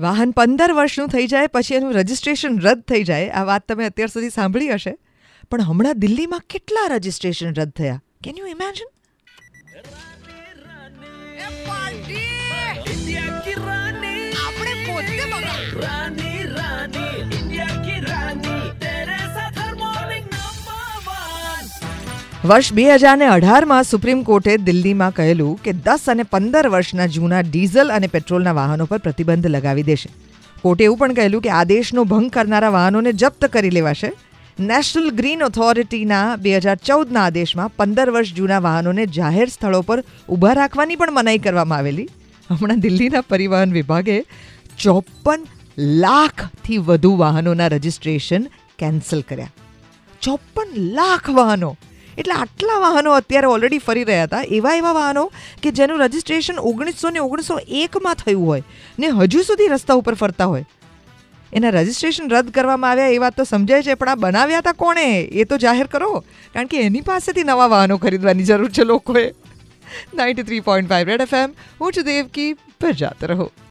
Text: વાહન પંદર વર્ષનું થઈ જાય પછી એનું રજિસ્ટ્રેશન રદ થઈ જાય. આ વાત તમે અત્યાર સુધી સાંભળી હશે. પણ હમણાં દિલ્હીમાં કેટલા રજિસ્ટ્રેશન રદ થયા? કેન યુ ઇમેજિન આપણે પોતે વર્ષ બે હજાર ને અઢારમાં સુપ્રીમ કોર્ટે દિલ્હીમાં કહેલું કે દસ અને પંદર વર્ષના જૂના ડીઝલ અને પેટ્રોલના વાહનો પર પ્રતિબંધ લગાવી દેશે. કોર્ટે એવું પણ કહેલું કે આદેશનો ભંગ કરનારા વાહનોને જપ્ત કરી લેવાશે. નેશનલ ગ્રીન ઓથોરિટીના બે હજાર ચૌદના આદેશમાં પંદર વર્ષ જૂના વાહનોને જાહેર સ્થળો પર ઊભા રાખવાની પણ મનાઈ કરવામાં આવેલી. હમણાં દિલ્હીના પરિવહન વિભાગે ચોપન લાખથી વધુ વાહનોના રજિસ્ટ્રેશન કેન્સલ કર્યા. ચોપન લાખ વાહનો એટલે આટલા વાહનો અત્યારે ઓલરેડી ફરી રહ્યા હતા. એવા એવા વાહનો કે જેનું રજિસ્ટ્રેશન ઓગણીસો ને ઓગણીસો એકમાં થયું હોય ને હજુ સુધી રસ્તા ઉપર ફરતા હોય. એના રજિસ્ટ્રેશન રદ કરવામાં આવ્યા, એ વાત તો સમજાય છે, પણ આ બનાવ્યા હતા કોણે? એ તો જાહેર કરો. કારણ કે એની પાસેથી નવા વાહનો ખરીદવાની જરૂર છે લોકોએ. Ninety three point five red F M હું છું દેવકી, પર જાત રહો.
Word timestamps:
વાહન 0.00 0.30
પંદર 0.30 0.72
વર્ષનું 0.72 1.08
થઈ 1.08 1.26
જાય 1.26 1.46
પછી 1.46 1.74
એનું 1.74 1.92
રજિસ્ટ્રેશન 1.92 2.58
રદ 2.58 2.80
થઈ 2.80 3.04
જાય. 3.04 3.30
આ 3.30 3.44
વાત 3.44 3.68
તમે 3.68 3.84
અત્યાર 3.84 4.08
સુધી 4.08 4.30
સાંભળી 4.30 4.70
હશે. 4.70 4.96
પણ 5.50 5.62
હમણાં 5.62 5.98
દિલ્હીમાં 5.98 6.40
કેટલા 6.50 6.94
રજિસ્ટ્રેશન 6.94 7.54
રદ 7.54 7.70
થયા? 7.70 8.02
કેન 8.24 8.34
યુ 8.38 8.46
ઇમેજિન 8.46 8.86
આપણે 14.36 14.86
પોતે 14.86 16.33
વર્ષ 22.48 22.74
બે 22.76 22.82
હજાર 22.84 23.12
ને 23.18 23.28
અઢારમાં 23.34 23.86
સુપ્રીમ 23.90 24.22
કોર્ટે 24.22 24.56
દિલ્હીમાં 24.64 25.12
કહેલું 25.18 25.52
કે 25.66 25.72
દસ 25.84 26.02
અને 26.12 26.24
પંદર 26.32 26.66
વર્ષના 26.72 27.06
જૂના 27.12 27.38
ડીઝલ 27.46 27.92
અને 27.98 28.06
પેટ્રોલના 28.14 28.52
વાહનો 28.58 28.86
પર 28.90 28.98
પ્રતિબંધ 28.98 29.46
લગાવી 29.46 29.84
દેશે. 29.86 30.10
કોર્ટે 30.64 30.82
એવું 30.86 30.98
પણ 30.98 31.14
કહેલું 31.18 31.42
કે 31.46 31.50
આદેશનો 31.60 32.04
ભંગ 32.10 32.26
કરનારા 32.34 32.72
વાહનોને 32.74 33.08
જપ્ત 33.12 33.48
કરી 33.54 33.70
લેવાશે. 33.70 34.10
નેશનલ 34.70 35.08
ગ્રીન 35.20 35.44
ઓથોરિટીના 35.46 36.36
બે 36.36 36.52
હજાર 36.56 36.74
ચૌદના 36.88 37.22
આદેશમાં 37.28 37.72
પંદર 37.78 38.12
વર્ષ 38.16 38.34
જૂના 38.40 38.60
વાહનોને 38.66 39.06
જાહેર 39.18 39.48
સ્થળો 39.54 39.80
પર 39.88 40.04
ઊભા 40.28 40.54
રાખવાની 40.60 41.00
પણ 41.00 41.16
મનાઈ 41.20 41.42
કરવામાં 41.46 41.78
આવેલી. 41.78 42.06
હમણાં 42.50 42.84
દિલ્હીના 42.86 43.24
પરિવહન 43.30 43.74
વિભાગે 43.78 44.18
ચોપન 44.78 45.48
લાખથી 46.04 46.82
વધુ 46.90 47.14
વાહનોના 47.24 47.72
રજિસ્ટ્રેશન 47.76 48.46
કેન્સલ 48.78 49.24
કર્યા. 49.28 49.52
ચોપન 50.22 50.78
લાખ 51.00 51.34
વાહનો 51.40 51.72
એટલે 52.18 52.34
આટલા 52.34 52.78
વાહનો 52.78 53.12
અત્યારે 53.12 53.46
ઓલરેડી 53.46 53.78
ફરી 53.78 54.04
રહ્યા 54.04 54.22
હતા. 54.22 54.42
એવા 54.42 54.74
એવા 54.74 54.92
વાહનો 54.92 55.32
કે 55.62 55.70
જેનું 55.70 56.00
રજિસ્ટ્રેશન 56.00 56.58
ઓગણીસો 56.58 57.10
ને 57.10 57.18
ઓગણીસો 57.18 57.58
એકમાં 57.68 58.14
થયું 58.14 58.46
હોય 58.46 58.62
ને 58.98 59.06
હજુ 59.08 59.42
સુધી 59.42 59.66
રસ્તા 59.66 59.94
ઉપર 59.94 60.14
ફરતા 60.14 60.44
હોય. 60.44 60.64
એના 61.52 61.68
રજિસ્ટ્રેશન 61.68 62.28
રદ 62.28 62.50
કરવામાં 62.50 62.90
આવ્યા, 62.90 63.06
એ 63.06 63.18
વાત 63.18 63.36
તો 63.36 63.44
સમજાય 63.44 63.82
છે, 63.82 63.94
પણ 63.94 64.08
આ 64.08 64.14
બનાવ્યા 64.14 64.58
હતા 64.58 64.72
કોણે? 64.72 65.20
એ 65.20 65.44
તો 65.44 65.58
જાહેર 65.58 65.86
કરો. 65.86 66.24
કારણ 66.52 66.66
કે 66.66 66.80
એની 66.80 67.00
પાસેથી 67.00 67.44
નવા 67.44 67.66
વાહનો 67.66 67.96
ખરીદવાની 67.96 68.44
જરૂર 68.44 68.70
છે 68.70 68.84
લોકોએ. 68.84 69.30
Ninety 70.14 70.42
three 70.42 70.60
point 70.60 70.88
five 70.88 71.06
red 71.06 71.20
F 71.20 71.34
M 71.34 71.50
હું 71.80 71.92
છું 71.92 72.04
દેવકી, 72.04 72.52
પર 72.52 72.92
જાત 72.92 73.24
રહો. 73.24 73.50